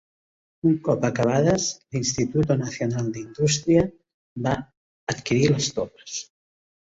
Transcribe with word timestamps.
Un 0.67 0.71
cop 0.85 1.03
acabades, 1.09 1.67
l'Instituto 1.95 2.57
Nacional 2.61 3.11
de 3.17 3.21
Industria 3.25 3.85
va 4.49 4.55
adquirir 5.15 5.53
les 5.53 5.69
torres. 5.77 6.19